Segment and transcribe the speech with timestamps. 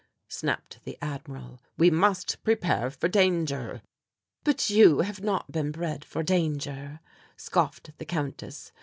[0.29, 3.83] snapped the Admiral; "we must prepare for danger."
[4.43, 7.01] "But you have not been bred for danger,"
[7.37, 8.71] scoffed the Countess.